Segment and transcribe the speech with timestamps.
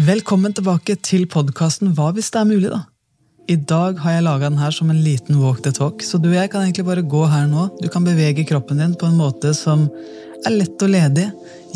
[0.00, 2.78] Velkommen tilbake til podkasten Hva hvis det er mulig, da?
[3.52, 6.30] I dag har jeg laga den her som en liten walk the talk, så du
[6.30, 7.66] og jeg kan egentlig bare gå her nå.
[7.82, 9.84] Du kan bevege kroppen din på en måte som
[10.48, 11.26] er lett og ledig.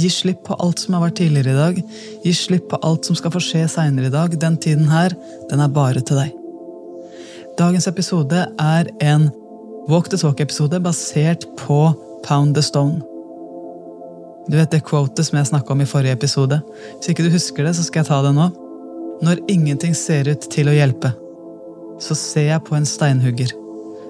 [0.00, 1.84] Gi slipp på alt som har vært tidligere i dag.
[2.25, 4.41] Gi slipp på alt som skal få skje seinere i dag.
[4.41, 5.12] Den tiden her,
[5.52, 6.32] den er bare til deg.
[7.61, 9.29] Dagens episode er en
[9.93, 11.82] walk the talk-episode basert på
[12.25, 13.02] Pound the Stone.
[14.45, 16.58] Du vet det quotet som jeg snakka om i forrige episode?
[16.98, 18.50] Hvis ikke du husker det, så skal jeg ta det nå.
[19.25, 21.14] Når ingenting ser ut til å hjelpe,
[22.02, 23.54] så ser jeg på en steinhugger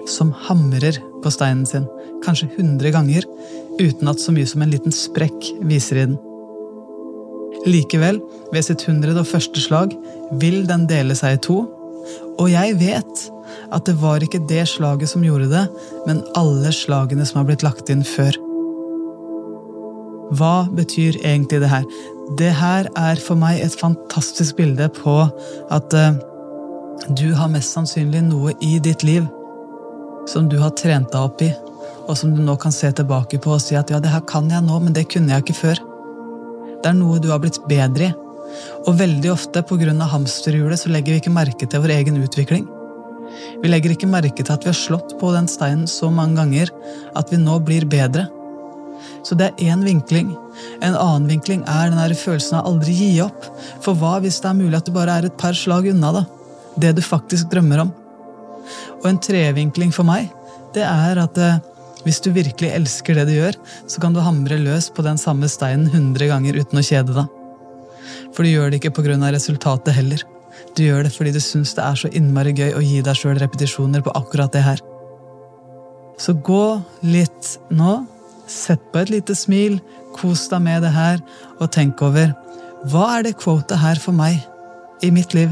[0.09, 1.85] som hamrer på steinen sin,
[2.25, 3.25] kanskje hundre ganger,
[3.79, 6.17] uten at så mye som en liten sprekk viser i den.
[7.65, 8.19] Likevel,
[8.53, 9.95] ved sitt hundrede og første slag,
[10.41, 11.61] vil den dele seg i to,
[12.35, 13.23] og jeg vet
[13.73, 15.63] at det var ikke det slaget som gjorde det,
[16.05, 18.44] men alle slagene som har blitt lagt inn før.
[20.33, 21.85] Hva betyr egentlig det her?
[22.39, 25.19] Det her er for meg et fantastisk bilde på
[25.73, 26.17] at uh,
[27.13, 29.27] du har mest sannsynlig noe i ditt liv
[30.29, 31.51] som du har trent deg opp i,
[32.09, 34.49] og som du nå kan se tilbake på og si at ja, det her kan
[34.49, 35.81] jeg nå, men det kunne jeg ikke før.
[36.81, 38.15] Det er noe du har blitt bedre i.
[38.85, 39.91] Og veldig ofte pga.
[40.09, 42.67] hamsterhjulet så legger vi ikke merke til vår egen utvikling.
[43.61, 46.71] Vi legger ikke merke til at vi har slått på den steinen så mange ganger
[47.17, 48.27] at vi nå blir bedre.
[49.25, 50.31] Så det er én vinkling.
[50.85, 53.47] En annen vinkling er den følelsen av aldri gi opp.
[53.81, 56.25] For hva hvis det er mulig at du bare er et par slag unna, da?
[56.77, 57.93] Det du faktisk drømmer om.
[59.01, 60.29] Og en trevinkling for meg,
[60.75, 61.57] det er at eh,
[62.05, 63.57] hvis du virkelig elsker det du gjør,
[63.89, 67.41] så kan du hamre løs på den samme steinen hundre ganger uten å kjede deg.
[68.35, 69.17] For du gjør det ikke pga.
[69.33, 70.21] resultatet heller.
[70.75, 73.39] Du gjør det fordi du syns det er så innmari gøy å gi deg sjøl
[73.39, 74.83] repetisjoner på akkurat det her.
[76.19, 78.05] Så gå litt nå.
[78.47, 79.79] Sett på et lite smil,
[80.15, 81.21] kos deg med det her,
[81.59, 82.33] og tenk over
[82.91, 84.43] hva er det quotet her for meg
[85.01, 85.49] i mitt liv?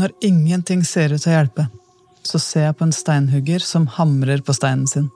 [0.00, 1.66] Når ingenting ser ut til å hjelpe,
[2.24, 5.10] så ser jeg på en steinhugger som hamrer på steinen sin,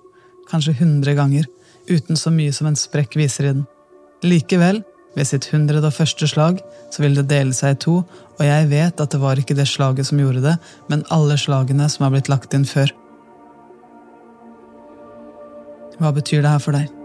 [0.50, 1.46] kanskje hundre ganger,
[1.88, 3.62] uten så mye som en sprekk viser i den.
[4.24, 4.82] Likevel,
[5.16, 6.60] ved sitt hundrede og første slag,
[6.92, 7.94] så vil det dele seg i to,
[8.34, 10.56] og jeg vet at det var ikke det slaget som gjorde det,
[10.90, 12.92] men alle slagene som har blitt lagt inn før.
[15.96, 17.03] Hva betyr det her for deg?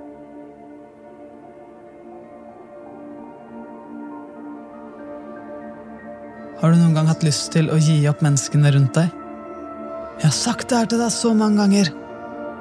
[6.59, 9.13] Har du noen gang hatt lyst til å gi opp menneskene rundt deg?
[10.19, 11.91] Jeg har sagt det her til deg så mange ganger.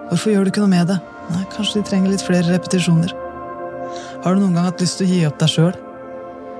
[0.09, 0.99] Hvorfor gjør du ikke noe med det?
[1.33, 3.11] Nei, Kanskje de trenger litt flere repetisjoner.
[4.23, 5.75] Har du noen gang hatt lyst til å gi opp deg sjøl?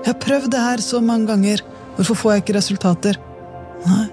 [0.03, 1.63] Jeg har prøvd det her så mange ganger.
[1.95, 3.19] Hvorfor får jeg ikke resultater?
[3.87, 4.05] Nei.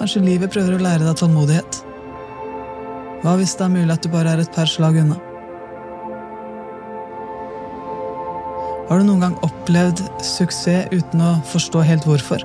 [0.00, 1.80] Kanskje livet prøver å lære deg tålmodighet?
[3.22, 5.20] Hva hvis det er mulig at du bare er et par slag unna?
[8.84, 12.42] Har du noen gang opplevd suksess uten å forstå helt hvorfor?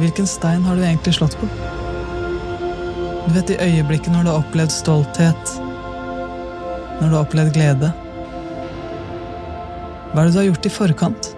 [0.00, 1.48] Hvilken stein har du egentlig slått på?
[3.26, 5.52] Du vet i øyeblikket når du har opplevd stolthet,
[7.02, 7.92] når du har opplevd glede.
[10.12, 11.31] Hva er det du har gjort i forkant?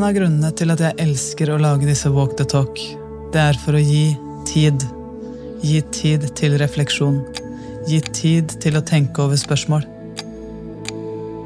[0.00, 2.78] En av grunnene til at jeg elsker å lage disse Walk the Talk,
[3.34, 4.14] det er for å gi
[4.48, 4.80] tid.
[5.60, 7.18] Gi tid til refleksjon.
[7.84, 9.84] Gi tid til å tenke over spørsmål.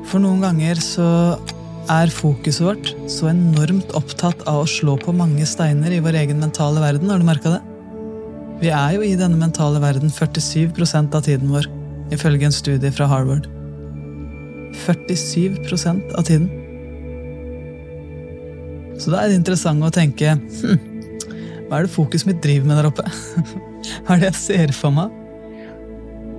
[0.07, 1.09] For noen ganger så
[1.91, 6.47] er fokuset vårt så enormt opptatt av å slå på mange steiner i vår egen
[6.47, 7.11] mentale verden.
[7.11, 7.63] Har du merka det?
[8.63, 11.67] Vi er jo i denne mentale verden 47% av tiden vår,
[12.15, 13.51] ifølge en studie fra Harvard.
[14.87, 16.53] 47% av tiden.
[19.05, 20.79] Så da er det interessant å tenke hm,
[21.69, 23.05] Hva er det fokuset mitt driver med der oppe?
[24.07, 25.13] Hva er det jeg ser for meg?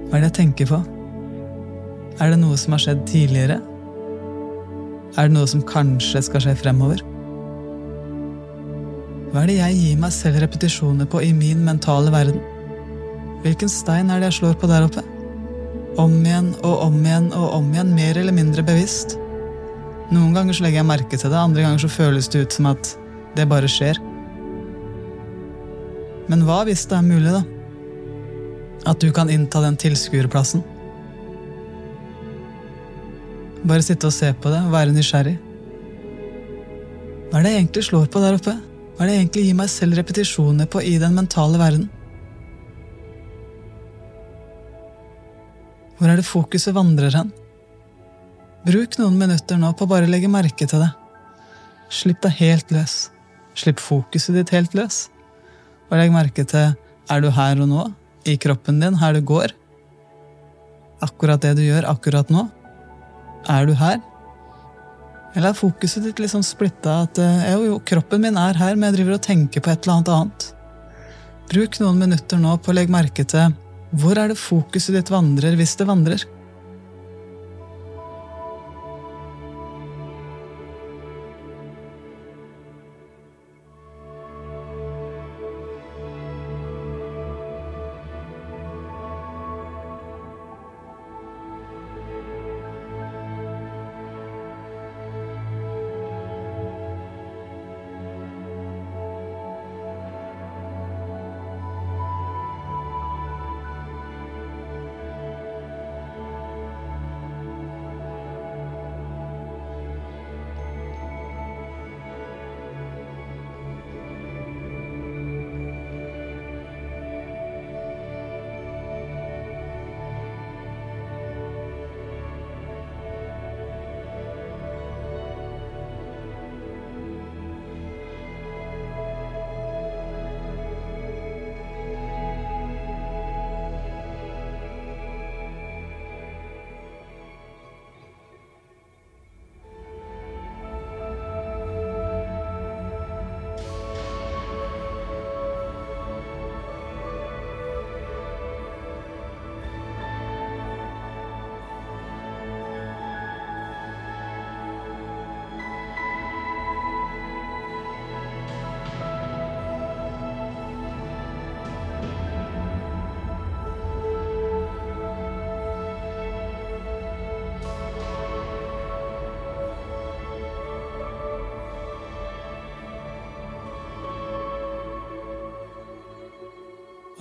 [0.08, 0.80] Hva er det jeg tenker på?
[2.24, 3.60] Er det noe som har skjedd tidligere?
[5.14, 7.04] Er det noe som kanskje skal skje fremover?
[9.30, 12.42] Hva er det jeg gir meg selv repetisjoner på i min mentale verden?
[13.44, 15.06] Hvilken stein er det jeg slår på der oppe?
[16.02, 19.20] Om igjen og om igjen og om igjen, mer eller mindre bevisst.
[20.14, 22.70] Noen ganger så legger jeg merke til det, andre ganger så føles det ut som
[22.70, 22.92] at
[23.36, 23.98] det bare skjer.
[26.30, 27.42] Men hva hvis det er mulig, da?
[28.92, 30.62] At du kan innta den tilskuerplassen?
[33.66, 35.36] Bare sitte og se på det og være nysgjerrig.
[37.32, 38.54] Hva er det jeg egentlig slår på der oppe?
[38.96, 41.90] Hva er det jeg egentlig gir meg selv repetisjoner på i den mentale verden?
[45.98, 47.34] Hvor er det fokuset vandrer hen?
[48.66, 50.90] Bruk noen minutter nå på å bare legge merke til det.
[51.94, 52.96] Slipp deg helt løs.
[53.54, 55.04] Slipp fokuset ditt helt løs.
[55.92, 56.74] Og legg merke til
[57.14, 57.84] er du her og nå,
[58.26, 59.54] i kroppen din, her du går?
[61.06, 62.48] Akkurat det du gjør akkurat nå?
[63.54, 64.02] Er du her?
[65.36, 68.90] Eller er fokuset ditt liksom splitta at eh, jo, jo, kroppen min er her, men
[68.90, 70.48] jeg driver og tenker på et eller annet annet?
[71.52, 73.54] Bruk noen minutter nå på å legge merke til
[73.96, 76.26] hvor er det fokuset ditt vandrer hvis det vandrer?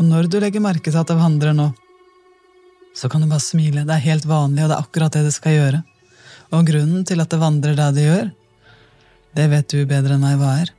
[0.05, 1.71] Og når du legger merke til at det vandrer nå,
[2.95, 3.87] så kan du bare smile.
[3.89, 5.79] Det er helt vanlig, og det er akkurat det det skal gjøre.
[6.53, 8.27] Og grunnen til at det vandrer der det gjør,
[9.35, 10.73] det vet du bedre enn meg hva er.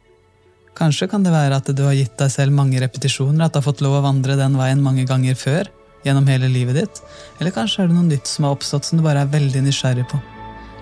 [0.78, 3.66] Kanskje kan det være at du har gitt deg selv mange repetisjoner, at du har
[3.66, 5.72] fått lov å vandre den veien mange ganger før,
[6.06, 7.02] gjennom hele livet ditt.
[7.40, 10.06] Eller kanskje er det noe nytt som har oppstått som du bare er veldig nysgjerrig
[10.12, 10.22] på.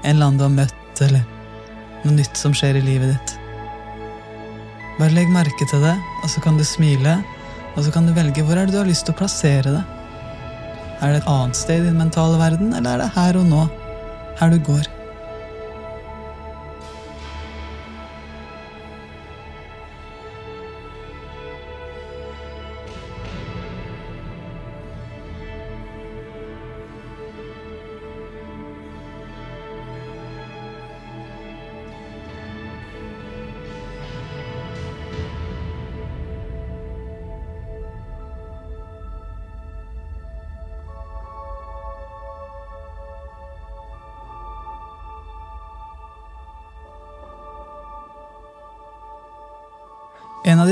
[0.04, 1.24] En eller annen du har møtt, eller
[2.04, 3.38] noe nytt som skjer i livet ditt.
[5.00, 7.22] Bare legg merke til det, og så kan du smile,
[7.74, 9.84] og så kan du velge hvor er det du har lyst til å plassere det.
[11.04, 13.64] Er det et annet sted i din mentale verden, eller er det her og nå,
[14.40, 14.93] her du går?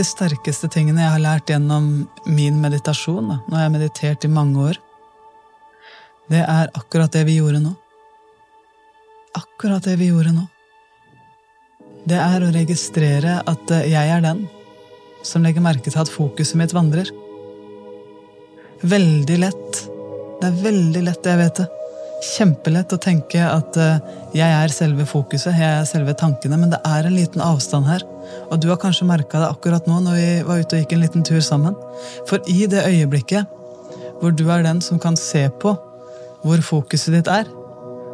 [0.02, 1.92] De sterkeste tingene jeg har lært gjennom
[2.26, 4.80] min meditasjon, da, når jeg har meditert i mange år,
[6.32, 7.74] det er akkurat det vi gjorde nå.
[9.38, 10.46] Akkurat det vi gjorde nå.
[12.10, 14.46] Det er å registrere at eh, jeg er den
[15.28, 17.12] som legger merke til at fokuset mitt vandrer.
[18.82, 19.84] Veldig lett.
[20.40, 21.68] Det er veldig lett, jeg vet det.
[22.32, 26.82] Kjempelett å tenke at eh, jeg er selve fokuset, jeg er selve tankene, men det
[26.90, 28.08] er en liten avstand her.
[28.52, 31.04] Og du har kanskje merka det akkurat nå når vi var ute og gikk en
[31.04, 31.78] liten tur sammen.
[32.30, 33.58] For i det øyeblikket
[34.22, 35.74] hvor du er den som kan se på
[36.42, 37.50] hvor fokuset ditt er,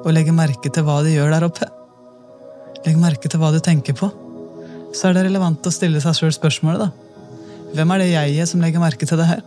[0.04, 1.68] og legge merke til hva de gjør der oppe,
[2.86, 4.10] legge merke til hva du tenker på,
[4.96, 6.90] så er det relevant å stille seg sjøl spørsmålet, da.
[7.76, 9.44] Hvem er det jeget som legger merke til det her?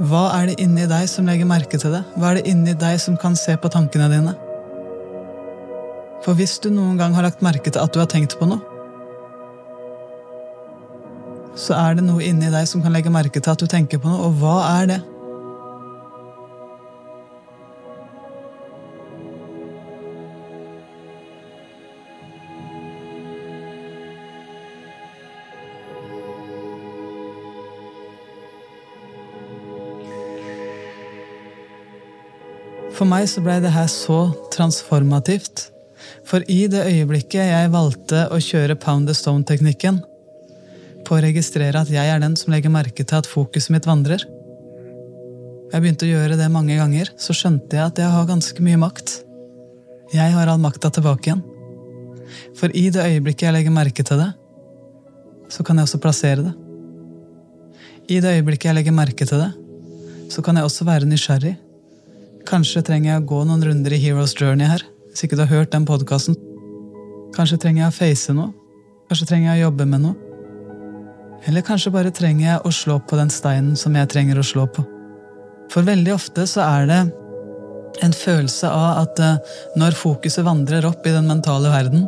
[0.00, 2.00] Hva er det inni deg som legger merke til det?
[2.16, 4.32] Hva er det inni deg som kan se på tankene dine?
[6.24, 8.60] For hvis du noen gang har lagt merke til at du har tenkt på noe,
[11.60, 14.08] så er det noe inni deg som kan legge merke til at du tenker på
[14.08, 15.00] noe, og hva er det?
[33.00, 35.70] For meg så blei det her så transformativt.
[36.28, 40.02] For i det øyeblikket jeg valgte å kjøre pound the stone-teknikken,
[41.08, 44.20] på å registrere at jeg er den som legger merke til at fokuset mitt vandrer
[45.72, 48.82] Jeg begynte å gjøre det mange ganger, så skjønte jeg at jeg har ganske mye
[48.84, 49.14] makt.
[50.12, 51.42] Jeg har all makta tilbake igjen.
[52.58, 54.28] For i det øyeblikket jeg legger merke til det,
[55.48, 56.54] så kan jeg også plassere det.
[58.12, 59.50] I det øyeblikket jeg legger merke til det,
[60.28, 61.56] så kan jeg også være nysgjerrig
[62.48, 65.52] Kanskje trenger jeg å gå noen runder i Heroes Journey her, hvis ikke du har
[65.52, 66.36] hørt den podkasten.
[67.36, 68.50] Kanskje trenger jeg å face noe.
[69.10, 70.16] Kanskje trenger jeg å jobbe med noe.
[71.48, 74.66] Eller kanskje bare trenger jeg å slå på den steinen som jeg trenger å slå
[74.70, 74.84] på.
[75.70, 77.00] For veldig ofte så er det
[78.04, 82.06] en følelse av at eh, når fokuset vandrer opp i den mentale verden,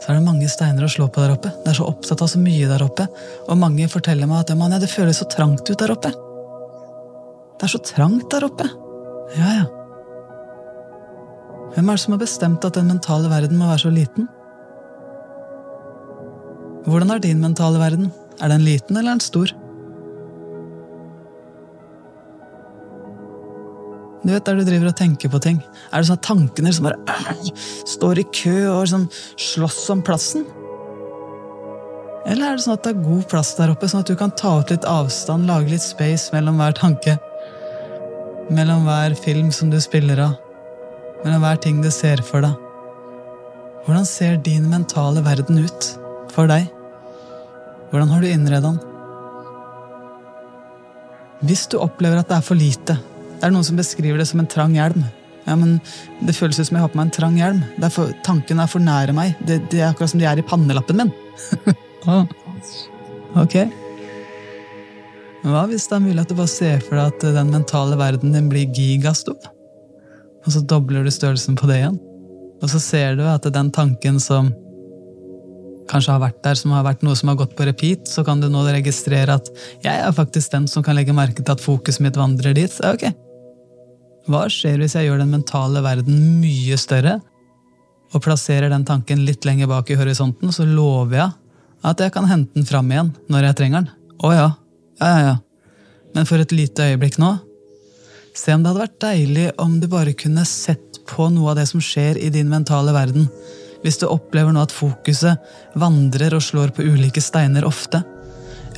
[0.00, 1.52] så er det mange steiner å slå på der oppe.
[1.64, 3.04] Det er så opptatt av så mye der oppe.
[3.48, 6.12] Og mange forteller meg at ja, det føles så trangt ut der oppe.
[7.60, 8.68] Det er så trangt der oppe.
[9.38, 9.66] Ja, ja.
[11.70, 14.26] Hvem er det som har bestemt at den mentale verden må være så liten?
[16.86, 18.10] Hvordan er din mentale verden?
[18.40, 19.52] Er den liten eller er den stor?
[24.20, 26.88] Du vet Der du driver og tenker på ting, er det sånn at tankene som
[26.88, 27.46] bare øh,
[27.88, 29.06] står i kø og sånn,
[29.40, 30.44] slåss om plassen?
[32.28, 34.34] Eller er det sånn at det er god plass der oppe, sånn at du kan
[34.36, 37.16] ta ut litt avstand, lage litt space mellom hver tanke?
[38.50, 40.34] Mellom hver film som du spiller av,
[41.24, 42.54] mellom hver ting du ser for deg.
[43.86, 45.90] Hvordan ser din mentale verden ut
[46.34, 46.66] for deg?
[47.90, 48.80] Hvordan har du innredet den?
[51.46, 54.42] Hvis du opplever at det er for lite Det er noen som beskriver det som
[54.42, 55.06] en trang hjelm.
[55.46, 55.78] Ja, men
[56.20, 57.62] Det føles ut som jeg har på meg en trang hjelm.
[57.80, 59.38] Er for, tanken er for nære meg.
[59.40, 61.14] Det, det, er akkurat som de er i pannelappen min.
[63.40, 63.54] Ok.
[65.40, 67.96] Men hva hvis det er mulig at du bare ser for deg at den mentale
[68.00, 69.38] verden din blir gigastor?
[70.44, 72.00] Og så dobler du størrelsen på det igjen.
[72.60, 74.50] Og så ser du at den tanken som
[75.90, 78.40] kanskje har vært der, som har vært noe som har gått på repeat, så kan
[78.42, 79.48] du nå registrere at
[79.82, 82.76] jeg er faktisk den som kan legge merke til at fokuset mitt vandrer dit.
[82.86, 83.08] Ok.
[84.30, 87.18] Hva skjer hvis jeg gjør den mentale verden mye større,
[88.10, 91.30] og plasserer den tanken litt lenger bak i horisonten, så lover jeg
[91.86, 93.92] at jeg kan hente den fram igjen når jeg trenger den.
[94.20, 94.48] Å ja,
[95.00, 95.36] ja, ja, ja.
[96.14, 97.36] Men for et lite øyeblikk nå
[98.36, 101.64] Se om det hadde vært deilig om du bare kunne sett på noe av det
[101.66, 103.26] som skjer i din mentale verden.
[103.82, 105.50] Hvis du opplever nå at fokuset
[105.82, 108.04] vandrer og slår på ulike steiner ofte.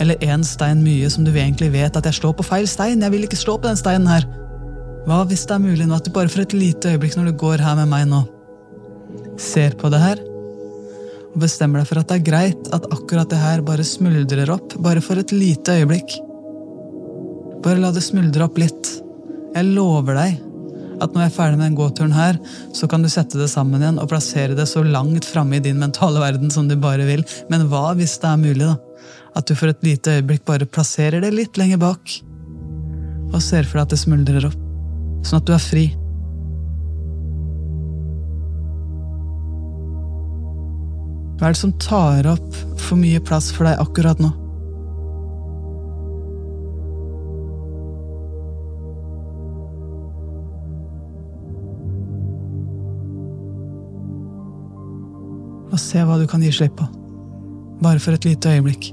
[0.01, 3.05] Eller én stein mye som du egentlig vet at jeg slår på feil stein.
[3.05, 4.27] Jeg vil ikke slå på den steinen her.
[5.05, 7.41] Hva hvis det er mulig nå at du bare for et lite øyeblikk når du
[7.45, 8.25] går her med meg nå,
[9.37, 10.32] ser på det her
[11.33, 14.77] og bestemmer deg for at det er greit at akkurat det her bare smuldrer opp,
[14.85, 16.17] bare for et lite øyeblikk.
[17.65, 18.91] Bare la det smuldre opp litt.
[19.55, 20.41] Jeg lover deg
[21.03, 22.37] at når jeg er ferdig med den gåturen her,
[22.77, 25.81] så kan du sette det sammen igjen og plassere det så langt framme i din
[25.81, 27.25] mentale verden som du bare vil.
[27.51, 28.77] Men hva hvis det er mulig, da?
[29.39, 32.19] At du for et lite øyeblikk bare plasserer det litt lenger bak,
[33.33, 34.63] og ser for deg at det smuldrer opp,
[35.25, 35.87] sånn at du er fri.
[41.39, 44.31] Hva er det som tar opp for mye plass for deg akkurat nå?
[55.73, 56.89] Og se hva du kan gi slipp på.
[57.83, 58.93] Bare for et lite øyeblikk.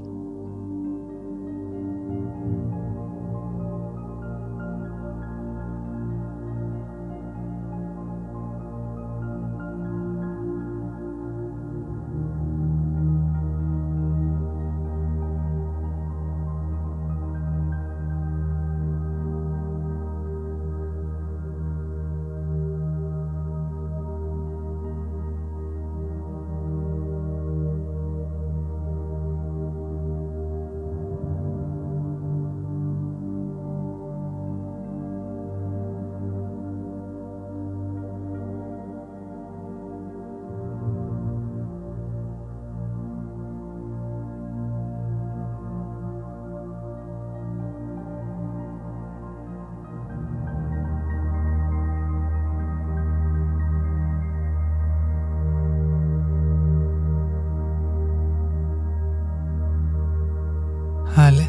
[61.16, 61.48] Herlig.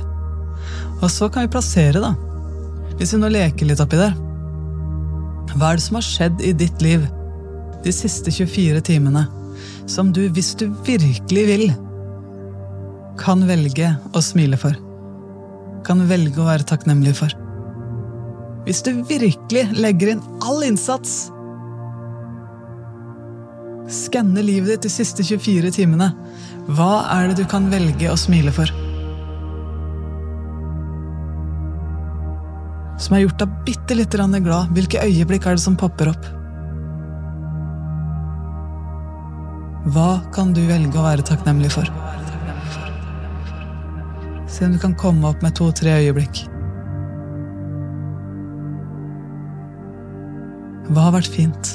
[1.01, 2.13] Og så kan vi plassere, da.
[2.97, 4.13] Hvis vi nå leker litt oppi der.
[5.55, 7.03] Hva er det som har skjedd i ditt liv
[7.81, 9.25] de siste 24 timene
[9.89, 11.65] som du, hvis du virkelig vil,
[13.19, 14.77] kan velge å smile for?
[15.85, 17.33] Kan velge å være takknemlig for?
[18.67, 21.31] Hvis du virkelig legger inn all innsats
[23.91, 26.13] Skanne livet ditt de siste 24 timene.
[26.77, 28.69] Hva er det du kan velge å smile for?
[32.99, 34.71] Som har gjort deg bitte lite grann glad.
[34.75, 36.29] Hvilke øyeblikk er det som popper opp?
[39.91, 41.87] Hva kan du velge å være takknemlig for?
[44.51, 46.43] Se om du kan komme opp med to-tre øyeblikk.
[50.91, 51.71] Hva har vært fint?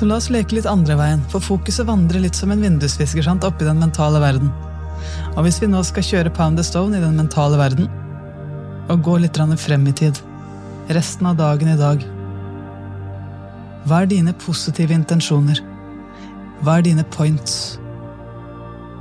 [0.00, 3.66] Så la oss leke litt andre veien, for fokuset vandrer litt som en vindusvisker oppi
[3.66, 4.48] den mentale verden.
[5.36, 7.84] Og hvis vi nå skal kjøre Pound the Stone i den mentale verden,
[8.88, 10.16] og gå litt frem i tid,
[10.88, 12.00] resten av dagen i dag
[13.84, 15.60] Hva er dine positive intensjoner?
[16.64, 17.78] Hva er dine points?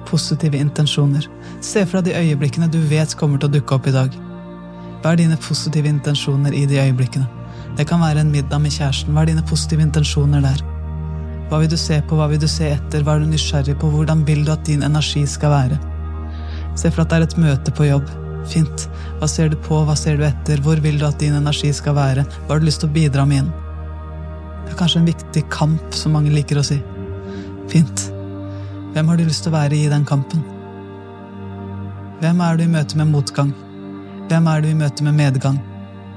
[0.05, 1.29] Positive intensjoner.
[1.61, 4.11] Se deg de øyeblikkene du vet kommer til å dukke opp i dag.
[4.99, 7.27] Hva er dine positive intensjoner i de øyeblikkene?
[7.77, 9.13] Det kan være en middag med kjæresten.
[9.15, 10.78] Hva er dine positive intensjoner der?
[11.49, 13.89] Hva vil du se på, hva vil du se etter, hva er du nysgjerrig på,
[13.89, 15.79] hvordan vil du at din energi skal være?
[16.77, 18.11] Se for at det er et møte på jobb.
[18.49, 18.85] Fint.
[19.17, 21.97] Hva ser du på, hva ser du etter, hvor vil du at din energi skal
[21.97, 23.49] være, hva har du lyst til å bidra med inn?
[24.65, 26.77] Det er kanskje en viktig kamp, som mange liker å si.
[27.71, 28.05] Fint.
[28.93, 30.45] Hvem har du lyst til å være i den kampen?
[32.21, 33.53] Hvem er du i møte med motgang?
[34.29, 35.57] Hvem er du i møte med medgang?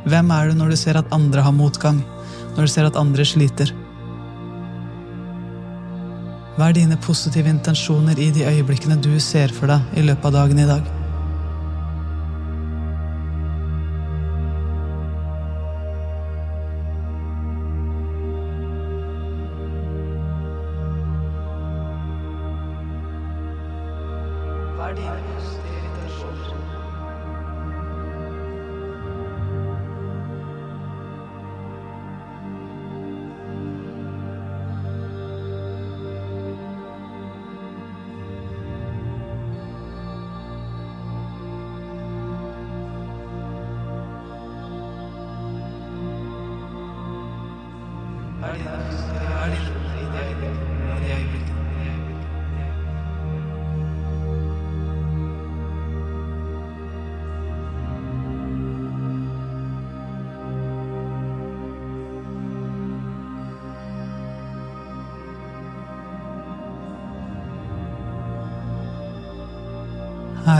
[0.04, 2.04] Hvem er du når du ser at andre har motgang?
[2.58, 3.72] Når du ser at andre sliter?
[6.52, 10.34] Hva er dine positive intensjoner i de øyeblikkene du ser for deg i løpet av
[10.36, 10.90] dagen i dag?
[24.76, 25.81] Hva er dine positive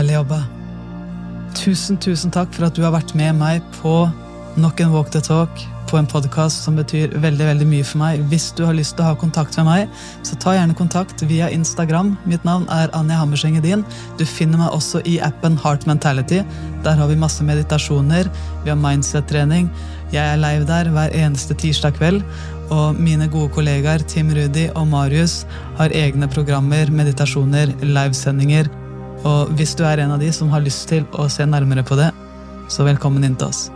[0.03, 0.41] Herlig jobba.
[1.55, 3.93] Tusen, tusen takk for at du har vært med meg på
[4.59, 8.25] nok en Walk the Talk på en podkast som betyr veldig veldig mye for meg.
[8.27, 11.53] Hvis du har lyst til å ha kontakt med meg, så ta gjerne kontakt via
[11.55, 12.17] Instagram.
[12.27, 13.87] Mitt navn er Anja Hammerseng Edin.
[14.19, 16.43] Du finner meg også i appen Heart Mentality.
[16.83, 18.27] Der har vi masse meditasjoner,
[18.67, 19.71] vi har mindset-trening.
[20.11, 22.27] Jeg er live der hver eneste tirsdag kveld.
[22.75, 25.45] Og mine gode kollegaer Tim Rudi og Marius
[25.79, 28.82] har egne programmer, meditasjoner, livesendinger.
[29.29, 31.99] Og hvis du er en av de som har lyst til å se nærmere på
[31.99, 32.11] det,
[32.73, 33.67] så velkommen inn til oss.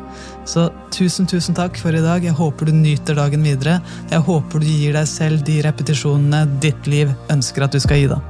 [0.49, 2.25] Så tusen, tusen takk for i dag.
[2.25, 3.81] Jeg håper du nyter dagen videre.
[4.13, 8.09] Jeg håper du gir deg selv de repetisjonene ditt liv ønsker at du skal gi
[8.15, 8.23] da.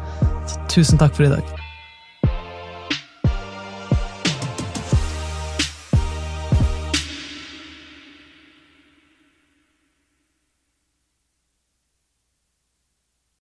[0.49, 1.66] Så tusen takk for i dag.